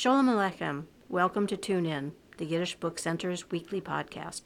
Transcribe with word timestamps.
Shalom 0.00 0.28
Aleichem. 0.28 0.84
Welcome 1.10 1.46
to 1.48 1.58
Tune 1.58 1.84
In, 1.84 2.12
the 2.38 2.46
Yiddish 2.46 2.76
Book 2.76 2.98
Center's 2.98 3.50
weekly 3.50 3.82
podcast. 3.82 4.44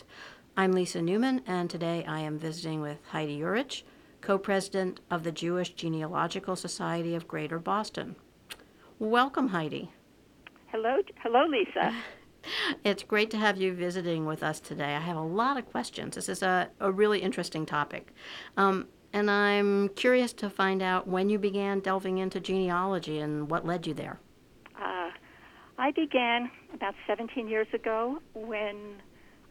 I'm 0.57 0.73
Lisa 0.73 1.01
Newman, 1.01 1.43
and 1.47 1.71
today 1.71 2.05
I 2.09 2.19
am 2.23 2.41
visiting 2.41 2.81
with 2.81 2.99
Heidi 3.11 3.39
Urich, 3.39 3.85
co 4.21 4.37
president 4.37 4.99
of 5.13 5.23
the 5.23 5.31
Jewish 5.31 5.71
Genealogical 5.75 6.57
Society 6.57 7.15
of 7.15 7.29
Greater 7.29 7.61
Boston. 7.61 8.17
Welcome, 8.99 9.47
Heidi. 9.51 9.93
Hello, 10.73 10.97
hello, 11.23 11.47
Lisa. 11.47 11.95
It's 12.83 13.05
great 13.05 13.31
to 13.31 13.37
have 13.37 13.57
you 13.57 13.75
visiting 13.75 14.27
with 14.27 14.43
us 14.43 14.59
today. 14.59 14.97
I 14.97 15.01
have 15.01 15.17
a 15.17 15.23
lot 15.23 15.57
of 15.57 15.71
questions. 15.71 16.17
This 16.17 16.29
is 16.29 16.43
a, 16.43 16.69
a 16.81 16.91
really 16.91 17.21
interesting 17.21 17.65
topic. 17.65 18.13
Um, 18.57 18.89
and 19.13 19.31
I'm 19.31 19.91
curious 19.91 20.33
to 20.33 20.51
find 20.51 20.83
out 20.83 21.07
when 21.07 21.29
you 21.29 21.39
began 21.39 21.79
delving 21.79 22.19
into 22.19 22.41
genealogy 22.41 23.21
and 23.21 23.49
what 23.49 23.65
led 23.65 23.87
you 23.87 23.95
there. 23.95 24.19
I 25.77 25.91
began 25.91 26.51
about 26.73 26.95
17 27.07 27.49
years 27.49 27.67
ago 27.75 28.19
when 28.33 29.03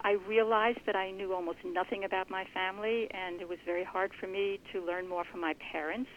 I 0.01 0.13
realized 0.27 0.79
that 0.85 0.95
I 0.95 1.11
knew 1.11 1.33
almost 1.33 1.57
nothing 1.65 2.05
about 2.05 2.29
my 2.29 2.45
family, 2.53 3.09
and 3.11 3.41
it 3.41 3.47
was 3.47 3.57
very 3.65 3.83
hard 3.83 4.11
for 4.19 4.27
me 4.27 4.59
to 4.71 4.85
learn 4.85 5.07
more 5.07 5.25
from 5.29 5.41
my 5.41 5.53
parents. 5.71 6.09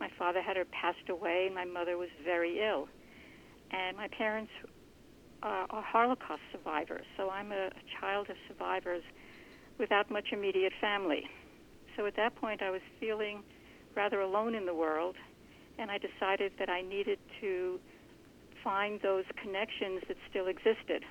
My 0.00 0.08
father 0.18 0.40
had 0.40 0.56
passed 0.72 1.10
away, 1.10 1.44
and 1.46 1.54
my 1.54 1.66
mother 1.66 1.98
was 1.98 2.08
very 2.24 2.66
ill. 2.66 2.88
And 3.70 3.96
my 3.98 4.08
parents 4.08 4.50
uh, 5.42 5.66
are 5.68 5.82
Holocaust 5.82 6.42
survivors, 6.50 7.04
so 7.18 7.28
I'm 7.28 7.52
a, 7.52 7.66
a 7.66 8.00
child 8.00 8.30
of 8.30 8.36
survivors 8.48 9.02
without 9.78 10.10
much 10.10 10.28
immediate 10.32 10.72
family. 10.80 11.28
So 11.96 12.06
at 12.06 12.16
that 12.16 12.34
point, 12.36 12.62
I 12.62 12.70
was 12.70 12.80
feeling 12.98 13.42
rather 13.94 14.20
alone 14.20 14.54
in 14.54 14.64
the 14.64 14.74
world, 14.74 15.16
and 15.78 15.90
I 15.90 15.98
decided 15.98 16.52
that 16.58 16.70
I 16.70 16.80
needed 16.80 17.18
to 17.42 17.78
find 18.64 18.98
those 19.02 19.24
connections 19.40 20.02
that 20.08 20.16
still 20.30 20.48
existed. 20.48 21.04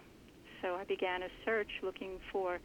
So 0.62 0.76
I 0.76 0.84
began 0.84 1.22
a 1.24 1.30
search 1.46 1.70
looking 1.84 2.20
for 2.32 2.60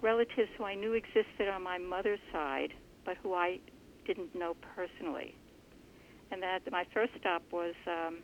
relatives 0.00 0.48
who 0.56 0.64
I 0.64 0.74
knew 0.74 0.92
existed 0.92 1.48
on 1.52 1.62
my 1.62 1.78
mother's 1.78 2.20
side, 2.32 2.72
but 3.04 3.16
who 3.22 3.34
I 3.34 3.58
didn't 4.06 4.34
know 4.34 4.54
personally. 4.76 5.34
And 6.30 6.42
that 6.42 6.60
my 6.70 6.84
first 6.94 7.12
stop 7.18 7.42
was 7.50 7.74
um, 7.86 8.18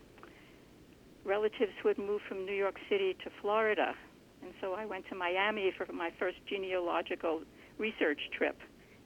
relatives 1.24 1.72
who 1.82 1.88
had 1.88 1.98
moved 1.98 2.24
from 2.28 2.44
New 2.46 2.54
York 2.54 2.76
City 2.88 3.16
to 3.24 3.30
Florida. 3.40 3.94
And 4.42 4.52
so 4.60 4.74
I 4.74 4.86
went 4.86 5.08
to 5.08 5.14
Miami 5.14 5.72
for 5.76 5.90
my 5.92 6.10
first 6.18 6.38
genealogical 6.48 7.42
research 7.78 8.20
trip 8.36 8.58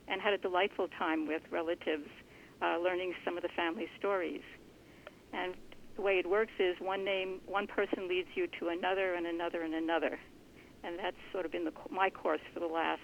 and 0.08 0.20
had 0.20 0.32
a 0.32 0.38
delightful 0.38 0.88
time 0.98 1.26
with 1.26 1.42
relatives, 1.50 2.08
uh, 2.62 2.78
learning 2.78 3.14
some 3.24 3.36
of 3.36 3.42
the 3.42 3.48
family 3.56 3.88
stories. 3.98 4.42
And 5.32 5.54
the 5.96 6.02
way 6.02 6.18
it 6.18 6.28
works 6.28 6.52
is 6.58 6.76
one 6.80 7.04
name, 7.04 7.40
one 7.46 7.66
person 7.66 8.08
leads 8.08 8.28
you 8.34 8.46
to 8.60 8.68
another, 8.68 9.14
and 9.14 9.26
another, 9.26 9.62
and 9.62 9.74
another, 9.74 10.18
and 10.82 10.98
that's 10.98 11.16
sort 11.32 11.44
of 11.44 11.52
been 11.52 11.64
the, 11.64 11.72
my 11.90 12.10
course 12.10 12.40
for 12.52 12.60
the 12.60 12.66
last 12.66 13.00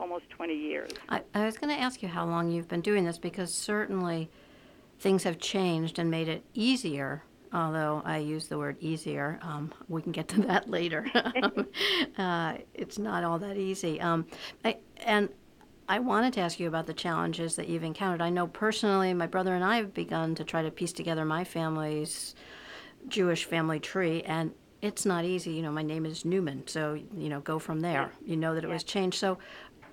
almost 0.00 0.28
20 0.30 0.54
years. 0.54 0.90
I, 1.08 1.22
I 1.34 1.44
was 1.44 1.56
going 1.58 1.74
to 1.74 1.80
ask 1.80 2.02
you 2.02 2.08
how 2.08 2.24
long 2.24 2.50
you've 2.50 2.68
been 2.68 2.80
doing 2.80 3.04
this 3.04 3.18
because 3.18 3.52
certainly 3.52 4.30
things 4.98 5.24
have 5.24 5.38
changed 5.38 5.98
and 5.98 6.10
made 6.10 6.28
it 6.28 6.44
easier 6.54 7.22
although 7.52 8.02
I 8.04 8.18
use 8.18 8.48
the 8.48 8.58
word 8.58 8.76
easier. 8.80 9.38
Um, 9.42 9.72
we 9.88 10.02
can 10.02 10.12
get 10.12 10.28
to 10.28 10.40
that 10.42 10.68
later. 10.70 11.06
uh, 12.18 12.54
it's 12.74 12.98
not 12.98 13.24
all 13.24 13.38
that 13.38 13.56
easy. 13.56 14.00
Um, 14.00 14.26
I, 14.64 14.78
and 15.04 15.28
I 15.92 15.98
wanted 15.98 16.32
to 16.32 16.40
ask 16.40 16.58
you 16.58 16.68
about 16.68 16.86
the 16.86 16.94
challenges 16.94 17.56
that 17.56 17.68
you've 17.68 17.82
encountered. 17.82 18.22
I 18.22 18.30
know 18.30 18.46
personally, 18.46 19.12
my 19.12 19.26
brother 19.26 19.54
and 19.54 19.62
I 19.62 19.76
have 19.76 19.92
begun 19.92 20.34
to 20.36 20.42
try 20.42 20.62
to 20.62 20.70
piece 20.70 20.90
together 20.90 21.26
my 21.26 21.44
family's 21.44 22.34
Jewish 23.08 23.44
family 23.44 23.78
tree, 23.78 24.22
and 24.22 24.54
it's 24.80 25.04
not 25.04 25.26
easy. 25.26 25.50
You 25.50 25.60
know, 25.60 25.70
my 25.70 25.82
name 25.82 26.06
is 26.06 26.24
Newman, 26.24 26.66
so 26.66 26.94
you 26.94 27.28
know, 27.28 27.40
go 27.40 27.58
from 27.58 27.80
there. 27.80 28.10
You 28.24 28.38
know 28.38 28.54
that 28.54 28.64
it 28.64 28.70
was 28.70 28.84
changed. 28.84 29.18
So, 29.18 29.36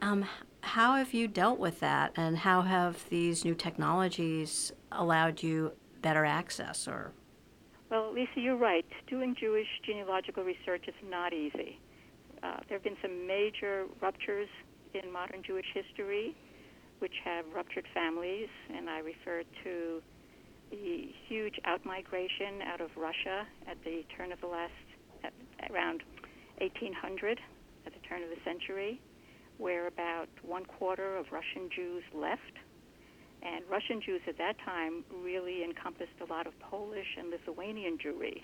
um, 0.02 0.24
how 0.62 0.96
have 0.96 1.14
you 1.14 1.28
dealt 1.28 1.60
with 1.60 1.82
that, 1.82 2.14
and 2.16 2.38
how 2.38 2.62
have 2.62 3.04
these 3.10 3.44
new 3.44 3.54
technologies 3.54 4.72
allowed 4.94 5.44
you 5.44 5.74
better 6.02 6.24
access? 6.24 6.88
Or, 6.88 7.12
well, 7.92 8.14
Lisa, 8.14 8.40
you're 8.40 8.56
right. 8.56 8.86
Doing 9.08 9.36
Jewish 9.38 9.68
genealogical 9.86 10.46
research 10.46 10.86
is 10.88 10.96
not 11.10 11.34
easy. 11.34 11.78
Uh, 12.42 12.56
there 12.70 12.78
have 12.78 12.86
been 12.86 12.96
some 13.02 13.28
major 13.28 13.84
ruptures 14.00 14.48
in 14.94 15.12
modern 15.12 15.44
Jewish 15.44 15.66
history, 15.74 16.36
which 17.00 17.14
have 17.24 17.46
ruptured 17.54 17.86
families, 17.94 18.50
and 18.76 18.90
I 18.90 19.00
refer 19.00 19.44
to 19.64 20.02
the 20.72 21.10
huge 21.28 21.60
outmigration 21.66 22.62
out 22.66 22.82
of 22.82 22.90
Russia 22.96 23.48
at 23.68 23.78
the 23.84 24.04
turn 24.16 24.32
of 24.32 24.40
the 24.42 24.48
last, 24.48 24.74
at, 25.24 25.34
around 25.72 26.04
1800, 26.60 27.40
at 27.86 27.94
the 27.94 28.00
turn 28.08 28.24
of 28.24 28.30
the 28.30 28.42
century, 28.44 29.00
where 29.58 29.88
about 29.88 30.30
one 30.44 30.66
quarter 30.66 31.18
of 31.18 31.26
Russian 31.32 31.70
Jews 31.76 32.04
left. 32.14 32.54
And 33.42 33.64
Russian 33.70 34.02
Jews 34.02 34.22
at 34.28 34.38
that 34.38 34.58
time 34.66 35.04
really 35.24 35.64
encompassed 35.64 36.20
a 36.22 36.26
lot 36.26 36.46
of 36.46 36.54
Polish 36.60 37.18
and 37.18 37.30
Lithuanian 37.30 37.98
Jewry. 37.98 38.44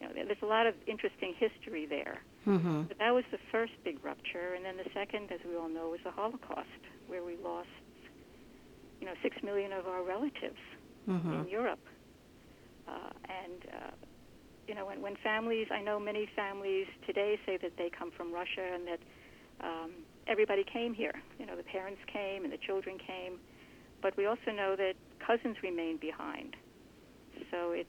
You 0.00 0.06
know, 0.06 0.12
there's 0.14 0.42
a 0.42 0.46
lot 0.46 0.66
of 0.66 0.74
interesting 0.86 1.34
history 1.38 1.86
there. 1.86 2.22
Mm-hmm. 2.46 2.82
But 2.82 2.98
that 2.98 3.10
was 3.10 3.24
the 3.30 3.38
first 3.50 3.72
big 3.84 4.02
rupture, 4.04 4.54
and 4.54 4.64
then 4.64 4.76
the 4.76 4.88
second, 4.94 5.30
as 5.32 5.40
we 5.48 5.56
all 5.56 5.68
know, 5.68 5.90
was 5.90 6.00
the 6.04 6.10
Holocaust, 6.10 6.82
where 7.08 7.24
we 7.24 7.36
lost, 7.42 7.68
you 9.00 9.06
know, 9.06 9.14
six 9.22 9.36
million 9.42 9.72
of 9.72 9.86
our 9.86 10.02
relatives 10.02 10.62
mm-hmm. 11.08 11.32
in 11.32 11.48
Europe. 11.48 11.84
Uh, 12.86 13.10
and 13.28 13.74
uh, 13.74 13.90
you 14.68 14.74
know, 14.74 14.86
when, 14.86 15.00
when 15.00 15.16
families, 15.24 15.66
I 15.72 15.80
know 15.82 15.98
many 15.98 16.28
families 16.36 16.86
today 17.06 17.38
say 17.46 17.56
that 17.62 17.72
they 17.78 17.90
come 17.90 18.10
from 18.16 18.32
Russia 18.32 18.64
and 18.74 18.86
that 18.86 19.00
um, 19.60 19.90
everybody 20.26 20.62
came 20.62 20.92
here. 20.92 21.14
You 21.38 21.46
know, 21.46 21.56
the 21.56 21.62
parents 21.62 22.00
came 22.12 22.44
and 22.44 22.52
the 22.52 22.58
children 22.58 22.98
came, 22.98 23.38
but 24.02 24.16
we 24.16 24.26
also 24.26 24.52
know 24.54 24.76
that 24.76 24.94
cousins 25.26 25.56
remained 25.62 26.00
behind. 26.00 26.54
So 27.50 27.72
it's 27.72 27.88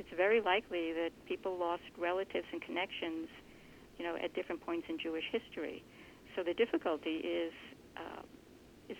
it's 0.00 0.16
very 0.16 0.40
likely 0.40 0.94
that 0.94 1.10
people 1.28 1.58
lost 1.58 1.82
relatives 1.98 2.46
and 2.52 2.62
connections, 2.62 3.28
you 3.98 4.04
know, 4.06 4.16
at 4.16 4.32
different 4.34 4.64
points 4.64 4.86
in 4.88 4.98
Jewish 4.98 5.24
history. 5.30 5.84
So 6.34 6.42
the 6.42 6.54
difficulty 6.54 7.16
is 7.20 7.52
uh, 7.98 8.22
is 8.88 8.96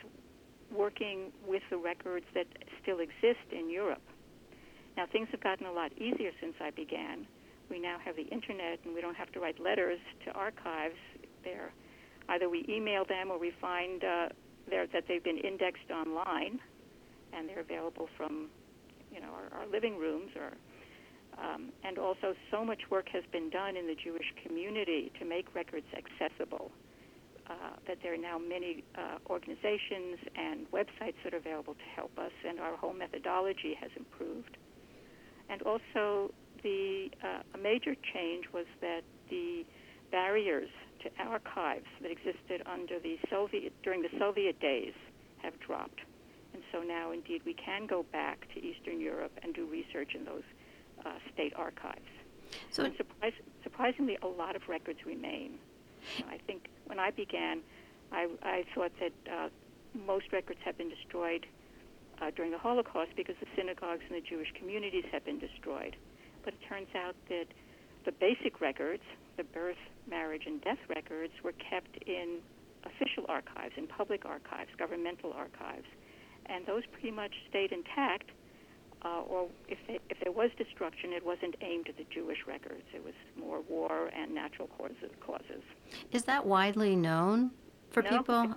working 0.71 1.33
with 1.47 1.63
the 1.71 1.79
records 1.79 2.27
that 2.35 2.47
still 2.83 3.01
exist 3.01 3.47
in 3.51 3.71
Europe. 3.71 4.03
Now 4.99 5.07
things 5.11 5.29
have 5.33 5.41
gotten 5.41 5.67
a 5.67 5.73
lot 5.73 5.91
easier 5.97 6.33
since 6.39 6.55
I 6.61 6.71
began. 6.71 7.27
We 7.71 7.81
now 7.81 7.97
have 8.05 8.17
the 8.17 8.29
internet, 8.29 8.81
and 8.85 8.95
we 8.95 9.01
don't 9.01 9.17
have 9.17 9.33
to 9.33 9.41
write 9.41 9.59
letters 9.59 10.01
to 10.27 10.33
archives. 10.33 11.01
There, 11.45 11.73
either 12.29 12.51
we 12.51 12.67
email 12.69 13.07
them 13.07 13.31
or 13.31 13.39
we 13.39 13.53
find 13.59 14.05
uh, 14.05 14.29
that 14.71 15.05
they've 15.09 15.25
been 15.25 15.39
indexed 15.39 15.91
online, 15.91 16.61
and 17.33 17.49
they're 17.49 17.61
available 17.61 18.09
from, 18.19 18.51
you 19.15 19.21
know, 19.21 19.33
our, 19.33 19.61
our 19.61 19.67
living 19.67 19.97
rooms 19.97 20.31
or 20.37 20.53
um, 21.43 21.73
and 21.85 21.99
also, 21.99 22.35
so 22.51 22.65
much 22.65 22.83
work 22.91 23.09
has 23.13 23.25
been 23.33 23.49
done 23.51 23.77
in 23.77 23.87
the 23.87 23.95
Jewish 23.95 24.27
community 24.45 25.11
to 25.19 25.25
make 25.25 25.55
records 25.55 25.87
accessible. 25.97 26.71
Uh, 27.49 27.75
that 27.89 27.99
there 28.03 28.15
are 28.15 28.17
now 28.17 28.39
many 28.39 28.85
uh, 28.97 29.19
organizations 29.29 30.19
and 30.37 30.71
websites 30.71 31.17
that 31.25 31.35
are 31.35 31.39
available 31.39 31.75
to 31.75 31.89
help 31.97 32.17
us, 32.19 32.31
and 32.47 32.61
our 32.61 32.77
whole 32.77 32.93
methodology 32.93 33.75
has 33.81 33.91
improved. 33.97 34.57
And 35.49 35.61
also, 35.63 36.31
the 36.63 37.11
uh, 37.25 37.43
a 37.55 37.59
major 37.59 37.97
change 38.15 38.45
was 38.53 38.67
that 38.81 39.01
the 39.31 39.65
barriers 40.13 40.69
to 41.03 41.11
archives 41.25 41.87
that 42.03 42.11
existed 42.13 42.63
under 42.67 43.01
the 43.01 43.19
Soviet 43.31 43.73
during 43.83 44.03
the 44.03 44.11
Soviet 44.19 44.61
days 44.61 44.95
have 45.43 45.59
dropped, 45.59 46.01
and 46.55 46.63
so 46.71 46.83
now, 46.83 47.11
indeed, 47.11 47.43
we 47.45 47.55
can 47.55 47.87
go 47.87 48.05
back 48.13 48.47
to 48.55 48.61
Eastern 48.65 49.01
Europe 49.01 49.33
and 49.43 49.55
do 49.55 49.67
research 49.67 50.15
in 50.15 50.25
those 50.25 50.45
uh, 51.05 51.11
state 51.33 51.53
archives. 51.57 52.01
So, 52.71 52.85
and 52.85 52.97
surprise, 52.97 53.33
surprisingly, 53.63 54.19
a 54.23 54.27
lot 54.27 54.57
of 54.57 54.69
records 54.69 55.01
remain. 55.07 55.59
I 56.29 56.39
think 56.47 56.69
when 56.87 56.99
I 56.99 57.11
began, 57.11 57.61
I, 58.13 58.29
I 58.43 58.65
thought 58.75 58.93
that 59.01 59.13
uh, 59.31 59.49
most 60.07 60.33
records 60.33 60.59
had 60.65 60.77
been 60.79 60.89
destroyed 60.89 61.47
uh, 62.21 62.31
during 62.35 62.51
the 62.51 62.59
Holocaust 62.59 63.11
because 63.17 63.37
the 63.41 63.47
synagogues 63.57 64.03
and 64.09 64.17
the 64.17 64.27
Jewish 64.27 64.53
communities 64.59 65.05
had 65.13 65.25
been 65.25 65.39
destroyed. 65.39 65.97
But 66.45 66.55
it 66.55 66.61
turns 66.69 66.89
out 66.95 67.15
that 67.29 67.47
the 68.05 68.13
basic 68.13 68.61
records, 68.61 69.03
the 69.37 69.45
birth, 69.45 69.81
marriage, 70.09 70.45
and 70.47 70.61
death 70.63 70.79
records, 70.89 71.33
were 71.45 71.53
kept 71.53 72.03
in 72.07 72.39
official 72.85 73.27
archives, 73.29 73.75
in 73.77 73.87
public 73.87 74.25
archives, 74.25 74.71
governmental 74.79 75.33
archives. 75.33 75.87
And 76.47 76.67
those 76.67 76.83
pretty 76.93 77.11
much 77.11 77.35
stayed 77.49 77.73
intact 77.73 78.31
uh, 79.03 79.23
or 79.29 79.49
if, 79.69 79.79
it, 79.89 80.03
if 80.11 80.19
there 80.21 80.33
was 80.33 80.51
destruction, 80.59 81.13
it 81.13 81.25
wasn't 81.25 81.55
aimed 81.63 81.89
at 81.89 81.97
the 81.97 82.07
Jewish 82.13 82.39
records. 82.47 82.83
It 82.95 83.03
was 83.03 83.15
more 83.39 83.61
war 83.69 84.11
and 84.15 84.35
natural 84.35 84.69
causes. 84.79 85.11
causes. 85.21 85.63
Is 86.13 86.25
that 86.25 86.45
widely 86.45 86.97
known 86.97 87.51
for 87.91 88.03
no, 88.03 88.19
people? 88.19 88.55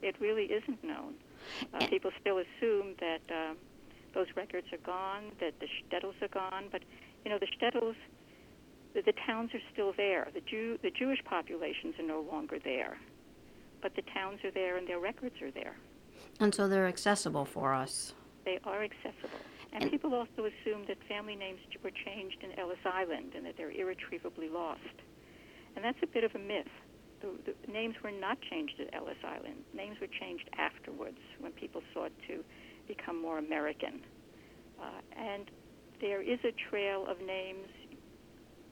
It, 0.00 0.08
it 0.08 0.16
really 0.20 0.44
isn't 0.44 0.82
known. 0.82 1.14
Uh, 1.74 1.86
people 1.88 2.10
still 2.20 2.38
assume 2.38 2.94
that 3.00 3.20
uh, 3.30 3.54
those 4.14 4.26
records 4.36 4.66
are 4.72 4.78
gone, 4.78 5.24
that 5.40 5.54
the 5.60 5.66
shtetls 5.66 6.20
are 6.22 6.28
gone, 6.28 6.64
but 6.70 6.82
you 7.24 7.30
know 7.30 7.38
the 7.38 7.46
shtetls, 7.46 7.94
the, 8.94 9.02
the 9.02 9.14
towns 9.26 9.50
are 9.54 9.60
still 9.72 9.92
there. 9.96 10.28
The 10.32 10.40
Jew, 10.40 10.78
the 10.82 10.90
Jewish 10.90 11.22
populations 11.24 11.94
are 11.98 12.06
no 12.06 12.20
longer 12.20 12.58
there, 12.62 12.96
but 13.80 13.94
the 13.94 14.02
towns 14.14 14.38
are 14.44 14.50
there 14.50 14.76
and 14.76 14.86
their 14.86 15.00
records 15.00 15.40
are 15.42 15.50
there. 15.50 15.76
And 16.40 16.54
so 16.54 16.68
they're 16.68 16.86
accessible 16.86 17.44
for 17.44 17.74
us. 17.74 18.14
They 18.44 18.58
are 18.64 18.82
accessible. 18.82 19.40
And 19.72 19.90
people 19.90 20.14
also 20.14 20.44
assume 20.50 20.84
that 20.88 20.98
family 21.08 21.34
names 21.34 21.60
were 21.82 21.90
changed 21.90 22.38
in 22.42 22.58
Ellis 22.58 22.82
Island 22.84 23.32
and 23.36 23.46
that 23.46 23.54
they're 23.56 23.70
irretrievably 23.70 24.48
lost. 24.48 24.96
And 25.76 25.84
that's 25.84 25.98
a 26.02 26.06
bit 26.06 26.24
of 26.24 26.34
a 26.34 26.38
myth. 26.38 26.68
The, 27.20 27.30
the 27.46 27.72
names 27.72 27.94
were 28.02 28.10
not 28.10 28.38
changed 28.50 28.74
at 28.80 28.92
Ellis 28.94 29.16
Island. 29.24 29.64
Names 29.72 29.96
were 30.00 30.08
changed 30.20 30.50
afterwards 30.58 31.18
when 31.38 31.52
people 31.52 31.82
sought 31.94 32.12
to 32.28 32.44
become 32.86 33.20
more 33.20 33.38
American. 33.38 34.02
Uh, 34.80 35.00
and 35.16 35.50
there 36.00 36.20
is 36.20 36.38
a 36.44 36.52
trail 36.68 37.06
of 37.08 37.20
names 37.20 37.68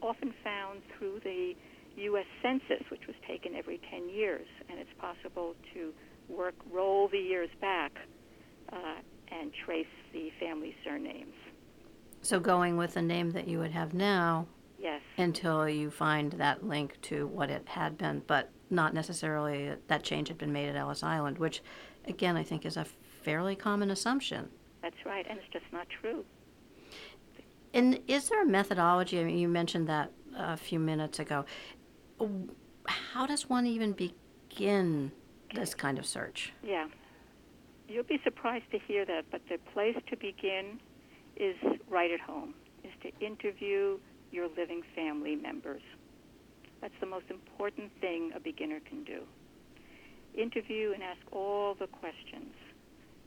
often 0.03 0.35
found 0.43 0.81
through 0.99 1.21
the 1.23 1.55
U.S. 1.97 2.27
Census, 2.43 2.85
which 2.91 3.07
was 3.07 3.17
taken 3.27 3.55
every 3.55 3.81
10 3.91 4.09
years, 4.09 4.47
and 4.69 4.79
it's 4.79 4.91
possible 4.99 5.55
to 5.75 5.93
work, 6.29 6.55
roll 6.71 7.09
the 7.09 7.19
years 7.19 7.51
back, 7.61 7.93
uh, 8.73 8.97
and 9.41 9.53
trace 9.65 9.87
the 10.13 10.31
family 10.39 10.75
surnames. 10.85 11.35
So 12.23 12.39
going 12.39 12.77
with 12.77 12.95
the 12.95 13.03
name 13.03 13.31
that 13.31 13.49
you 13.49 13.59
would 13.59 13.71
have 13.71 13.95
now 13.95 14.47
Yes. 14.79 15.01
until 15.17 15.69
you 15.69 15.91
find 15.91 16.33
that 16.33 16.67
link 16.67 17.01
to 17.03 17.27
what 17.27 17.51
it 17.51 17.67
had 17.69 17.97
been, 17.99 18.23
but 18.27 18.51
not 18.69 18.95
necessarily 18.95 19.75
that 19.89 20.03
change 20.03 20.29
had 20.29 20.39
been 20.39 20.53
made 20.53 20.69
at 20.69 20.77
Ellis 20.77 21.03
Island, 21.03 21.39
which, 21.39 21.63
again, 22.07 22.37
I 22.37 22.43
think 22.43 22.65
is 22.65 22.77
a 22.77 22.85
fairly 22.85 23.57
common 23.57 23.91
assumption. 23.91 24.51
That's 24.83 25.05
right, 25.05 25.27
and 25.29 25.39
it's 25.39 25.49
just 25.53 25.67
not 25.73 25.87
true. 25.89 26.25
And 27.73 28.01
is 28.07 28.29
there 28.29 28.43
a 28.43 28.47
methodology? 28.47 29.21
I 29.21 29.25
mean, 29.25 29.39
you 29.39 29.49
mentioned 29.49 29.89
that 29.89 30.13
a 30.37 30.57
few 30.57 30.79
minutes 30.79 31.19
ago. 31.19 31.45
How 32.87 33.27
does 33.27 33.49
one 33.49 33.67
even 33.67 33.93
begin 33.93 35.13
this 35.55 35.75
kind 35.75 35.99
of 35.99 36.07
search? 36.07 36.53
Yeah. 36.63 36.87
You'll 37.91 38.05
be 38.05 38.21
surprised 38.23 38.71
to 38.71 38.79
hear 38.79 39.05
that, 39.05 39.25
but 39.33 39.41
the 39.51 39.59
place 39.75 39.97
to 40.11 40.17
begin 40.17 40.79
is 41.35 41.57
right 41.89 42.13
at 42.13 42.21
home, 42.21 42.55
is 42.85 42.93
to 43.03 43.11
interview 43.25 43.99
your 44.31 44.47
living 44.57 44.83
family 44.95 45.35
members. 45.35 45.83
That's 46.81 46.95
the 47.01 47.07
most 47.07 47.25
important 47.31 47.91
thing 48.01 48.31
a 48.37 48.39
beginner 48.39 48.79
can 48.89 49.03
do. 49.03 49.23
Interview 50.41 50.93
and 50.93 51.03
ask 51.03 51.19
all 51.33 51.75
the 51.75 51.89
questions. 51.89 52.55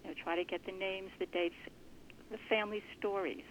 You 0.02 0.12
know, 0.12 0.16
try 0.24 0.38
to 0.38 0.46
get 0.46 0.66
the 0.66 0.72
names, 0.72 1.10
the 1.20 1.26
dates, 1.26 1.60
the 2.32 2.38
family 2.48 2.82
stories. 2.98 3.44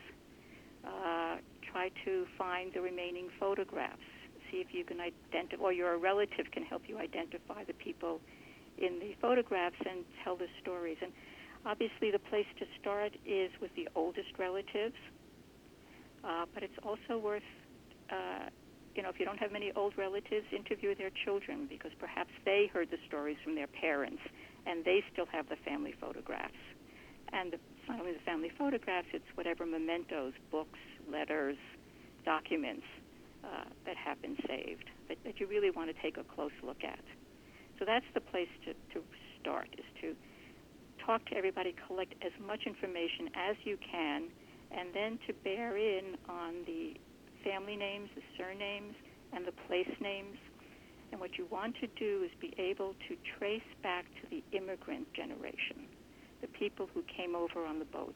Uh, 0.83 1.37
try 1.71 1.91
to 2.07 2.25
find 2.39 2.73
the 2.73 2.81
remaining 2.81 3.29
photographs. 3.39 4.01
See 4.51 4.65
if 4.65 4.69
you 4.73 4.83
can 4.83 4.99
identify, 4.99 5.63
or 5.63 5.75
your 5.75 5.99
relative 5.99 6.47
can 6.53 6.65
help 6.65 6.85
you 6.87 6.97
identify 6.97 7.65
the 7.65 7.75
people 7.75 8.19
in 8.79 8.99
the 8.99 9.15
photographs 9.21 9.77
and 9.89 10.05
tell 10.25 10.37
the 10.37 10.49
stories. 10.61 10.97
And 11.03 11.13
obviously, 11.65 12.11
the 12.11 12.19
place 12.19 12.47
to 12.59 12.67
start 12.81 13.13
is 13.27 13.51
with 13.61 13.71
the 13.77 13.89
oldest 13.95 14.39
relatives, 14.39 14.97
uh, 16.25 16.47
but 16.55 16.63
it's 16.63 16.79
also 16.83 17.19
worth, 17.19 17.43
uh, 18.11 18.49
you 18.95 19.03
know, 19.03 19.09
if 19.09 19.19
you 19.19 19.25
don't 19.25 19.39
have 19.39 19.53
many 19.53 19.73
old 19.75 19.97
relatives, 19.97 20.47
interview 20.53 20.95
their 20.95 21.11
children 21.25 21.67
because 21.69 21.93
perhaps 21.99 22.31
they 22.45 22.71
heard 22.73 22.91
the 22.91 22.99
stories 23.07 23.37
from 23.43 23.55
their 23.55 23.67
parents 23.67 24.23
and 24.67 24.85
they 24.85 25.03
still 25.13 25.27
have 25.27 25.49
the 25.49 25.57
family 25.65 25.95
photographs. 26.01 26.53
And 27.33 27.55
it's 27.55 27.89
not 27.89 27.99
only 28.01 28.13
the 28.13 28.21
family 28.21 28.51
photographs, 28.57 29.09
it's 29.13 29.25
whatever 29.35 29.65
mementos, 29.67 30.35
books, 30.51 30.79
letters, 31.11 31.57
documents 32.25 32.85
uh, 33.43 33.65
that 33.87 33.97
have 33.97 34.21
been 34.23 34.37
saved 34.47 34.85
that, 35.09 35.19
that 35.25 35.41
you 35.41 35.47
really 35.47 35.71
want 35.71 35.95
to 35.95 36.03
take 36.03 36.17
a 36.17 36.25
close 36.25 36.53
look 36.63 36.85
at. 36.85 37.01
So 37.83 37.87
that's 37.87 38.07
the 38.15 38.21
place 38.21 38.47
to, 38.65 38.75
to 38.95 39.05
start, 39.41 39.67
is 39.77 39.85
to 40.03 40.15
talk 41.05 41.27
to 41.27 41.35
everybody, 41.35 41.75
collect 41.89 42.15
as 42.23 42.31
much 42.47 42.61
information 42.65 43.27
as 43.35 43.57
you 43.65 43.77
can, 43.83 44.29
and 44.71 44.95
then 44.95 45.19
to 45.27 45.33
bear 45.43 45.77
in 45.77 46.15
on 46.29 46.63
the 46.65 46.95
family 47.43 47.75
names, 47.75 48.09
the 48.15 48.23
surnames, 48.39 48.95
and 49.33 49.45
the 49.45 49.51
place 49.67 49.91
names. 50.01 50.39
And 51.11 51.21
what 51.21 51.37
you 51.39 51.49
want 51.51 51.75
to 51.81 51.89
do 51.99 52.23
is 52.23 52.31
be 52.41 52.55
able 52.57 52.95
to 53.09 53.17
trace 53.37 53.67
back 53.83 54.05
to 54.23 54.31
the 54.31 54.45
immigrant 54.57 55.13
generation, 55.13 55.91
the 56.41 56.47
people 56.47 56.89
who 56.95 57.03
came 57.11 57.35
over 57.35 57.67
on 57.67 57.81
the 57.81 57.85
boat. 57.87 58.15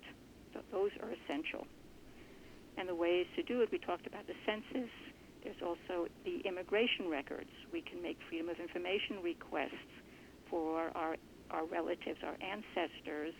So 0.55 0.61
those 0.71 0.93
are 1.03 1.11
essential. 1.11 1.67
And 2.79 2.89
the 2.89 2.95
ways 2.95 3.27
to 3.35 3.43
do 3.43 3.63
it, 3.63 3.73
we 3.73 3.79
talked 3.79 4.07
about 4.07 4.29
the 4.29 4.39
census, 4.47 4.95
there's 5.47 5.63
also 5.63 6.09
the 6.25 6.41
immigration 6.41 7.09
records. 7.09 7.51
We 7.73 7.81
can 7.81 8.03
make 8.03 8.19
freedom 8.29 8.49
of 8.49 8.59
information 8.59 9.23
requests 9.23 9.95
for 10.51 10.91
our, 10.97 11.17
our 11.53 11.65
relatives, 11.67 12.19
our 12.25 12.37
ancestors, 12.43 13.33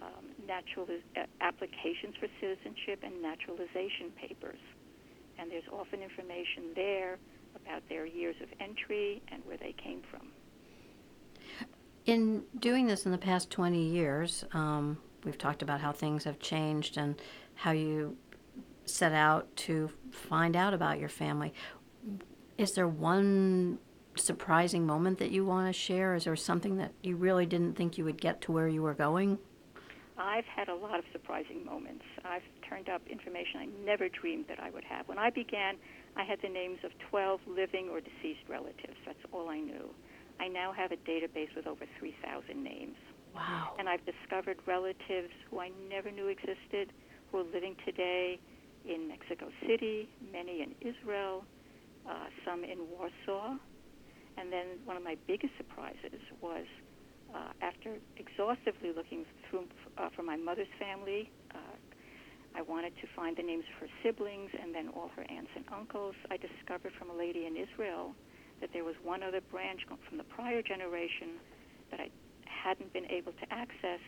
um, 0.00 0.24
naturaliz- 0.48 1.04
uh, 1.16 1.26
applications 1.42 2.14
for 2.18 2.28
citizenship, 2.40 3.00
and 3.02 3.20
naturalization 3.20 4.10
papers. 4.16 4.58
And 5.38 5.50
there's 5.50 5.68
often 5.70 6.00
information 6.00 6.72
there 6.74 7.18
about 7.54 7.86
their 7.90 8.06
years 8.06 8.36
of 8.42 8.48
entry 8.58 9.20
and 9.28 9.44
where 9.44 9.58
they 9.58 9.74
came 9.76 10.00
from. 10.10 10.28
In 12.06 12.42
doing 12.58 12.86
this 12.86 13.04
in 13.04 13.12
the 13.12 13.18
past 13.18 13.50
20 13.50 13.82
years, 13.82 14.44
um, 14.54 14.96
we've 15.24 15.36
talked 15.36 15.60
about 15.60 15.82
how 15.82 15.92
things 15.92 16.24
have 16.24 16.38
changed 16.40 16.96
and 16.96 17.20
how 17.54 17.72
you 17.72 18.16
set 18.88 19.12
out 19.12 19.54
to 19.56 19.90
find 20.10 20.56
out 20.56 20.74
about 20.74 20.98
your 20.98 21.08
family. 21.08 21.52
Is 22.56 22.72
there 22.72 22.88
one 22.88 23.78
surprising 24.16 24.86
moment 24.86 25.18
that 25.18 25.30
you 25.30 25.44
want 25.44 25.66
to 25.66 25.72
share? 25.72 26.14
Is 26.14 26.24
there 26.24 26.36
something 26.36 26.76
that 26.78 26.92
you 27.02 27.16
really 27.16 27.46
didn't 27.46 27.74
think 27.74 27.98
you 27.98 28.04
would 28.04 28.20
get 28.20 28.40
to 28.42 28.52
where 28.52 28.68
you 28.68 28.82
were 28.82 28.94
going? 28.94 29.38
I've 30.18 30.46
had 30.46 30.68
a 30.68 30.74
lot 30.74 30.98
of 30.98 31.04
surprising 31.12 31.64
moments. 31.64 32.04
I've 32.24 32.42
turned 32.68 32.88
up 32.88 33.02
information 33.08 33.60
I 33.60 33.68
never 33.84 34.08
dreamed 34.08 34.46
that 34.48 34.60
I 34.60 34.70
would 34.70 34.84
have. 34.84 35.06
When 35.06 35.18
I 35.18 35.30
began, 35.30 35.76
I 36.16 36.24
had 36.24 36.40
the 36.42 36.48
names 36.48 36.78
of 36.82 36.90
12 37.10 37.40
living 37.46 37.88
or 37.88 38.00
deceased 38.00 38.42
relatives. 38.48 38.96
That's 39.06 39.22
all 39.32 39.48
I 39.48 39.60
knew. 39.60 39.94
I 40.40 40.48
now 40.48 40.72
have 40.72 40.90
a 40.90 40.96
database 40.96 41.54
with 41.54 41.66
over 41.66 41.84
3,000 41.98 42.62
names. 42.62 42.96
Wow. 43.34 43.74
And 43.78 43.88
I've 43.88 44.04
discovered 44.04 44.58
relatives 44.66 45.32
who 45.50 45.60
I 45.60 45.70
never 45.88 46.10
knew 46.10 46.26
existed 46.26 46.92
who 47.30 47.38
are 47.38 47.44
living 47.54 47.76
today 47.84 48.40
in 48.88 49.06
Mexico 49.06 49.48
City, 49.66 50.08
many 50.32 50.62
in 50.62 50.74
Israel, 50.80 51.44
uh, 52.08 52.26
some 52.44 52.64
in 52.64 52.78
Warsaw. 52.90 53.56
And 54.38 54.52
then 54.52 54.78
one 54.84 54.96
of 54.96 55.02
my 55.02 55.16
biggest 55.26 55.52
surprises 55.58 56.20
was 56.40 56.64
uh, 57.34 57.52
after 57.60 57.96
exhaustively 58.16 58.92
looking 58.96 59.26
through 59.48 59.66
uh, 59.98 60.08
for 60.16 60.22
my 60.22 60.36
mother's 60.36 60.72
family, 60.78 61.30
uh, 61.54 61.76
I 62.56 62.62
wanted 62.62 62.96
to 63.02 63.06
find 63.14 63.36
the 63.36 63.42
names 63.42 63.64
of 63.74 63.80
her 63.80 63.92
siblings 64.02 64.50
and 64.60 64.74
then 64.74 64.88
all 64.88 65.10
her 65.16 65.24
aunts 65.28 65.50
and 65.54 65.64
uncles. 65.72 66.14
I 66.30 66.38
discovered 66.38 66.92
from 66.98 67.10
a 67.10 67.14
lady 67.14 67.46
in 67.46 67.56
Israel 67.56 68.14
that 68.60 68.70
there 68.72 68.84
was 68.84 68.94
one 69.04 69.22
other 69.22 69.40
branch 69.40 69.82
from 69.86 70.16
the 70.16 70.24
prior 70.24 70.62
generation 70.62 71.38
that 71.90 72.00
I 72.00 72.08
hadn't 72.46 72.92
been 72.92 73.06
able 73.10 73.32
to 73.32 73.46
access, 73.52 74.00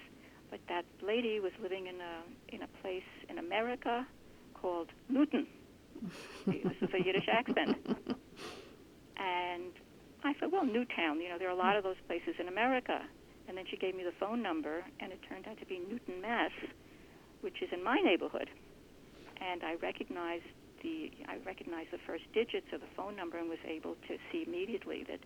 but 0.50 0.60
that 0.68 0.84
lady 1.02 1.38
was 1.38 1.52
living 1.62 1.86
in 1.86 2.00
a 2.00 2.54
in 2.54 2.62
a 2.62 2.68
place 2.82 3.06
in 3.28 3.38
America 3.38 4.06
called 4.60 4.88
Newton. 5.08 5.46
this 6.46 6.76
is 6.80 6.88
a 6.94 7.04
Yiddish 7.04 7.28
accent. 7.30 7.76
And 9.16 9.72
I 10.24 10.32
thought, 10.34 10.52
well, 10.52 10.64
Newtown, 10.64 11.20
you 11.20 11.28
know, 11.28 11.38
there 11.38 11.48
are 11.48 11.52
a 11.52 11.56
lot 11.56 11.76
of 11.76 11.84
those 11.84 12.00
places 12.06 12.34
in 12.38 12.48
America. 12.48 13.00
And 13.48 13.56
then 13.56 13.64
she 13.70 13.76
gave 13.76 13.94
me 13.94 14.04
the 14.04 14.14
phone 14.18 14.42
number, 14.42 14.84
and 15.00 15.12
it 15.12 15.18
turned 15.28 15.46
out 15.46 15.58
to 15.58 15.66
be 15.66 15.80
Newton, 15.90 16.20
Mass, 16.20 16.52
which 17.40 17.62
is 17.62 17.68
in 17.72 17.82
my 17.82 17.98
neighborhood. 18.00 18.48
And 19.40 19.62
I 19.64 19.74
recognized 19.74 20.44
the 20.82 21.10
I 21.28 21.36
recognized 21.44 21.90
the 21.90 21.98
first 22.06 22.24
digits 22.32 22.66
of 22.72 22.80
the 22.80 22.86
phone 22.96 23.16
number 23.16 23.36
and 23.38 23.48
was 23.48 23.58
able 23.66 23.96
to 24.08 24.16
see 24.30 24.44
immediately 24.46 25.04
that 25.08 25.20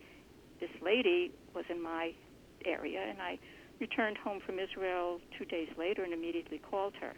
this 0.60 0.70
lady 0.82 1.32
was 1.54 1.64
in 1.68 1.82
my 1.82 2.12
area. 2.64 3.00
And 3.08 3.20
I 3.20 3.38
returned 3.80 4.16
home 4.18 4.40
from 4.44 4.58
Israel 4.58 5.20
two 5.38 5.44
days 5.44 5.68
later 5.78 6.02
and 6.02 6.12
immediately 6.12 6.58
called 6.58 6.94
her. 7.00 7.12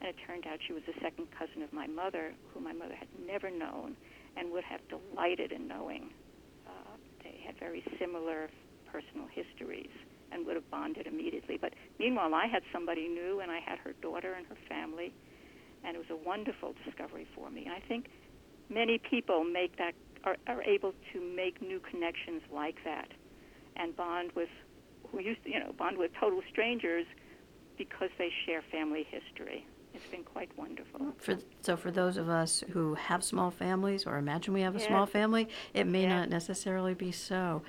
And 0.00 0.08
it 0.10 0.16
turned 0.26 0.46
out 0.46 0.58
she 0.66 0.72
was 0.72 0.82
a 0.86 1.00
second 1.02 1.26
cousin 1.36 1.62
of 1.62 1.72
my 1.72 1.86
mother, 1.86 2.32
who 2.52 2.60
my 2.60 2.72
mother 2.72 2.94
had 2.94 3.08
never 3.26 3.50
known 3.50 3.96
and 4.36 4.52
would 4.52 4.64
have 4.64 4.80
delighted 4.88 5.52
in 5.52 5.66
knowing. 5.66 6.10
Uh, 6.66 6.96
they 7.24 7.40
had 7.44 7.58
very 7.58 7.82
similar 7.98 8.48
personal 8.90 9.26
histories 9.32 9.90
and 10.30 10.46
would 10.46 10.54
have 10.54 10.70
bonded 10.70 11.06
immediately. 11.06 11.58
But 11.60 11.72
meanwhile, 11.98 12.34
I 12.34 12.46
had 12.46 12.62
somebody 12.72 13.08
new, 13.08 13.40
and 13.40 13.50
I 13.50 13.58
had 13.58 13.78
her 13.78 13.92
daughter 14.02 14.34
and 14.34 14.46
her 14.46 14.56
family, 14.68 15.12
and 15.84 15.96
it 15.96 15.98
was 15.98 16.10
a 16.10 16.28
wonderful 16.28 16.74
discovery 16.84 17.26
for 17.34 17.50
me. 17.50 17.68
I 17.70 17.80
think 17.88 18.06
many 18.68 18.98
people 18.98 19.44
make 19.44 19.76
that 19.78 19.94
are, 20.24 20.36
are 20.46 20.62
able 20.62 20.92
to 21.12 21.20
make 21.20 21.62
new 21.62 21.80
connections 21.80 22.42
like 22.52 22.76
that, 22.84 23.08
and 23.76 23.96
bond 23.96 24.32
with 24.36 24.50
who 25.10 25.20
used 25.20 25.42
to, 25.44 25.50
you 25.50 25.58
know, 25.58 25.72
bond 25.78 25.96
with 25.96 26.10
total 26.20 26.42
strangers 26.50 27.06
because 27.78 28.10
they 28.18 28.28
share 28.44 28.62
family 28.70 29.06
history. 29.08 29.66
It's 29.94 30.06
been 30.10 30.22
quite 30.24 30.56
wonderful. 30.56 31.14
For, 31.18 31.36
so 31.62 31.76
for 31.76 31.90
those 31.90 32.16
of 32.16 32.28
us 32.28 32.62
who 32.70 32.94
have 32.94 33.24
small 33.24 33.50
families 33.50 34.06
or 34.06 34.16
imagine 34.18 34.54
we 34.54 34.60
have 34.60 34.76
a 34.76 34.78
Yes. 34.78 34.86
small 34.88 35.06
family, 35.06 35.48
it 35.74 35.86
may 35.86 36.02
Yes. 36.02 36.10
not 36.10 36.28
necessarily 36.30 36.94
be 36.94 37.10
so. 37.12 37.62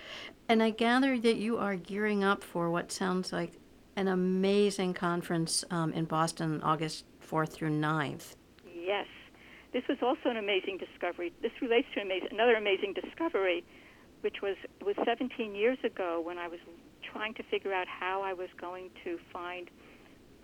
And 0.47 0.61
I 0.61 0.69
gather 0.69 1.17
that 1.19 1.38
you 1.38 1.57
are 1.57 1.75
gearing 1.75 2.23
up 2.23 2.43
for 2.43 2.69
what 2.69 2.91
sounds 2.91 3.31
like 3.31 3.53
an 3.95 4.07
amazing 4.07 4.93
conference 4.93 5.63
um, 5.71 5.91
in 5.93 6.05
Boston, 6.05 6.61
August 6.61 7.05
4th 7.21 7.49
through 7.53 7.71
9th. 7.71 8.35
Yes. 8.73 9.07
This 9.71 9.83
was 9.88 9.97
also 10.01 10.29
an 10.29 10.38
amazing 10.38 10.77
discovery. 10.77 11.31
This 11.41 11.51
relates 11.61 11.88
to 11.93 12.01
amazing, 12.01 12.29
another 12.31 12.55
amazing 12.55 12.93
discovery, 12.93 13.63
which 14.21 14.41
was 14.41 14.55
was 14.83 14.95
17 15.05 15.53
years 15.53 15.77
ago 15.83 16.21
when 16.21 16.38
I 16.38 16.47
was 16.47 16.59
trying 17.03 17.33
to 17.35 17.43
figure 17.43 17.73
out 17.73 17.88
how 17.88 18.21
I 18.21 18.33
was 18.33 18.49
going 18.59 18.89
to 19.03 19.19
find 19.31 19.69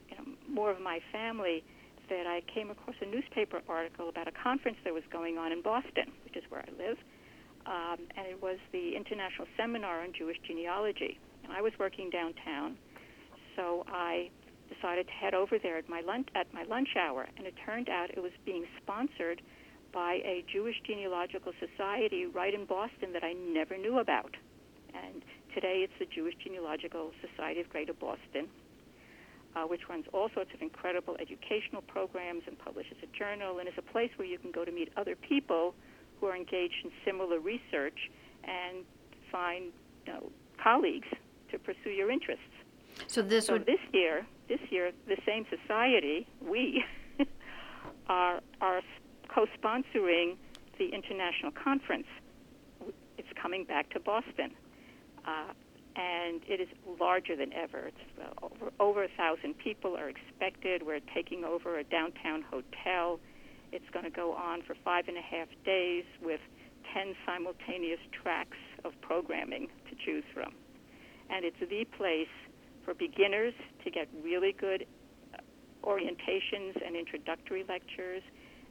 you 0.10 0.18
know, 0.18 0.26
more 0.50 0.72
of 0.72 0.80
my 0.82 1.00
family 1.12 1.64
that 2.10 2.28
I 2.28 2.42
came 2.54 2.70
across 2.70 2.96
a 3.02 3.06
newspaper 3.06 3.62
article 3.68 4.10
about 4.10 4.28
a 4.28 4.32
conference 4.32 4.78
that 4.84 4.94
was 4.94 5.04
going 5.12 5.38
on 5.38 5.52
in 5.52 5.62
Boston, 5.62 6.12
which 6.24 6.36
is 6.36 6.44
where 6.50 6.62
I 6.62 6.72
live. 6.78 6.98
Um, 7.66 8.06
and 8.16 8.28
it 8.28 8.42
was 8.42 8.58
the 8.72 8.96
International 8.96 9.48
Seminar 9.58 10.02
on 10.02 10.14
Jewish 10.14 10.38
Genealogy. 10.46 11.18
And 11.44 11.52
I 11.52 11.62
was 11.62 11.74
working 11.80 12.10
downtown, 12.10 12.78
so 13.56 13.86
I 13.88 14.30
decided 14.74 15.08
to 15.08 15.14
head 15.14 15.34
over 15.34 15.58
there 15.58 15.78
at 15.78 15.88
my 15.90 16.02
lunch 16.02 16.28
at 16.36 16.52
my 16.54 16.64
lunch 16.64 16.90
hour, 17.00 17.28
and 17.38 17.46
it 17.46 17.54
turned 17.66 17.90
out 17.90 18.10
it 18.10 18.22
was 18.22 18.32
being 18.46 18.66
sponsored 18.82 19.42
by 19.94 20.16
a 20.26 20.44
Jewish 20.52 20.76
Genealogical 20.86 21.54
Society 21.60 22.26
right 22.26 22.54
in 22.54 22.66
Boston 22.66 23.14
that 23.14 23.24
I 23.24 23.34
never 23.34 23.78
knew 23.78 24.00
about. 24.00 24.36
And 24.94 25.24
today 25.54 25.86
it's 25.88 25.94
the 26.00 26.06
Jewish 26.06 26.36
Genealogical 26.44 27.12
Society 27.22 27.62
of 27.62 27.70
Greater 27.70 27.94
Boston, 27.94 28.48
uh, 29.56 29.64
which 29.64 29.88
runs 29.90 30.06
all 30.14 30.30
sorts 30.34 30.54
of 30.54 30.62
incredible 30.62 31.16
educational 31.20 31.82
programs 31.82 32.44
and 32.48 32.58
publishes 32.60 32.98
a 33.04 33.18
journal 33.18 33.60
and 33.60 33.68
is 33.68 33.74
a 33.78 33.82
place 33.82 34.12
where 34.18 34.28
you 34.28 34.38
can 34.38 34.52
go 34.52 34.66
to 34.66 34.72
meet 34.72 34.92
other 34.98 35.16
people 35.16 35.74
who 36.20 36.28
are 36.28 36.36
engaged 36.36 36.76
in 36.84 36.92
similar 37.04 37.40
research 37.40 38.12
and 38.44 38.86
find 39.32 39.66
you 40.06 40.14
know, 40.14 40.32
colleagues 40.62 41.08
to 41.52 41.60
pursue 41.60 41.90
your 41.90 42.12
interests. 42.12 42.44
So 43.08 43.22
this 43.22 43.48
So 43.48 43.54
would 43.54 43.66
this 43.66 43.80
year, 43.94 44.26
this 44.48 44.60
year, 44.70 44.92
the 45.08 45.18
same 45.26 45.46
society, 45.50 46.28
we, 46.42 46.84
are 48.08 48.40
are 48.62 48.82
co-sponsoring 49.28 50.38
the 50.78 50.90
international 50.90 51.52
conference. 51.52 52.08
It's 53.18 53.28
coming 53.42 53.64
back 53.66 53.90
to 53.92 54.00
Boston, 54.00 54.52
uh, 55.26 55.54
and 55.96 56.42
it 56.48 56.60
is 56.60 56.68
larger 57.00 57.36
than 57.36 57.54
ever. 57.54 57.88
It's 57.88 58.06
uh, 58.20 58.46
over 58.46 58.72
over 58.80 59.04
a 59.04 59.10
thousand 59.18 59.58
people 59.58 59.96
are 59.96 60.10
expected. 60.10 60.84
We're 60.84 61.00
taking 61.14 61.44
over 61.44 61.80
a 61.80 61.84
downtown 61.84 62.44
hotel. 62.44 63.20
It's 63.72 63.90
going 63.94 64.06
to 64.06 64.12
go 64.12 64.34
on 64.34 64.62
for 64.64 64.76
five 64.84 65.08
and 65.08 65.18
a 65.18 65.22
half 65.22 65.48
days 65.66 66.06
with 66.22 66.40
ten 66.94 67.16
simultaneous 67.26 68.00
tracks 68.12 68.58
of 68.84 68.94
programming 69.02 69.68
to 69.90 69.96
choose 70.06 70.24
from, 70.34 70.54
and 71.30 71.46
it's 71.46 71.60
the 71.60 71.86
place 71.98 72.32
for 72.84 72.94
beginners 72.94 73.54
to 73.84 73.90
get 73.90 74.08
really 74.24 74.54
good 74.54 74.86
uh, 75.34 75.40
orientations 75.84 76.76
and 76.86 76.96
introductory 76.96 77.64
lectures, 77.68 78.22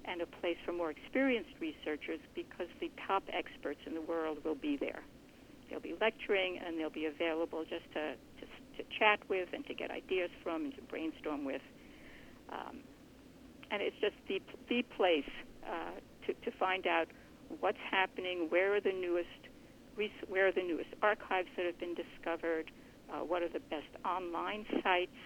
and 0.04 0.21
a 0.21 0.26
place 0.26 0.57
for 0.64 0.73
more 0.73 0.90
experienced 0.90 1.50
researchers 1.61 2.21
because 2.35 2.69
the 2.81 2.90
top 3.07 3.25
experts 3.33 3.81
in 3.87 3.95
the 3.95 4.02
world 4.02 4.38
will 4.45 4.54
be 4.54 4.76
there. 4.76 5.02
They'll 5.68 5.80
be 5.80 5.94
lecturing 6.00 6.59
and 6.64 6.78
they'll 6.78 6.90
be 6.90 7.06
available 7.06 7.64
just 7.64 7.85
to, 7.94 8.14
to, 8.14 8.47
to 8.76 8.99
chat 8.99 9.21
with 9.28 9.49
and 9.52 9.66
to 9.66 9.75
get 9.75 9.90
ideas 9.90 10.30
from 10.42 10.64
and 10.64 10.75
to 10.76 10.83
brainstorm 10.83 11.44
with. 11.44 11.62
Um, 12.50 12.80
and 13.71 13.83
it's 13.83 13.97
just 14.00 14.14
the, 14.28 14.40
the 14.68 14.83
place 14.97 15.28
uh, 15.66 15.99
to, 16.26 16.35
to 16.35 16.56
find 16.59 16.87
out 16.87 17.09
what's 17.61 17.78
happening, 17.90 18.47
where 18.50 18.75
are 18.75 18.80
the 18.80 18.92
newest, 18.92 19.28
where 20.28 20.49
are 20.49 20.52
the 20.52 20.62
newest 20.62 20.90
archives 21.02 21.49
that 21.56 21.66
have 21.66 21.78
been 21.78 21.94
discovered, 21.94 22.71
uh, 23.12 23.18
what 23.18 23.42
are 23.42 23.49
the 23.49 23.61
best 23.71 23.88
online 24.04 24.66
sites, 24.83 25.16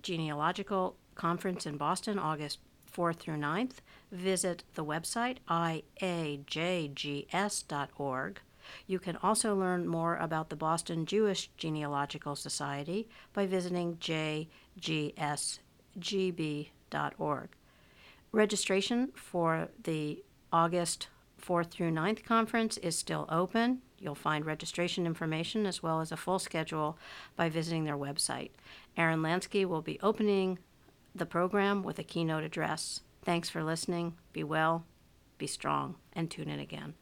genealogical 0.02 0.97
conference 1.14 1.64
in 1.66 1.76
Boston, 1.76 2.19
August 2.19 2.59
4th 2.93 3.19
through 3.19 3.37
9th, 3.37 3.76
visit 4.11 4.64
the 4.75 4.85
website 4.85 5.37
iajgs.org. 5.49 6.50
You 8.88 8.99
can 8.99 9.16
also 9.23 9.55
learn 9.55 9.87
more 9.87 10.16
about 10.16 10.49
the 10.49 10.57
Boston 10.57 11.07
Jewish 11.07 11.50
Genealogical 11.57 12.35
Society 12.35 13.09
by 13.33 13.47
visiting 13.47 13.97
jgsgb.org. 13.99 14.49
Registration 18.33 19.12
for 19.14 19.69
the 19.85 20.25
August 20.52 21.09
4th 21.40 21.71
through 21.71 21.90
ninth 21.90 22.25
conference 22.25 22.76
is 22.78 22.97
still 22.97 23.26
open. 23.28 23.83
You'll 23.99 24.14
find 24.14 24.45
registration 24.45 25.07
information 25.07 25.66
as 25.66 25.83
well 25.83 26.00
as 26.00 26.12
a 26.12 26.16
full 26.16 26.38
schedule 26.38 26.99
by 27.35 27.49
visiting 27.49 27.85
their 27.85 27.97
website. 27.97 28.50
Aaron 28.97 29.21
Lansky 29.21 29.64
will 29.64 29.83
be 29.83 29.99
opening 30.02 30.59
the 31.14 31.26
program 31.26 31.83
with 31.83 31.99
a 31.99 32.05
keynote 32.05 32.45
address. 32.45 33.00
Thanks 33.23 33.49
for 33.49 33.64
listening. 33.64 34.14
Be 34.33 34.45
well, 34.45 34.85
be 35.38 35.47
strong, 35.47 35.97
and 36.12 36.31
tune 36.31 36.49
in 36.49 36.61
again. 36.61 36.95